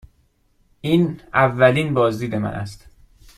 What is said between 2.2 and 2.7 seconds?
من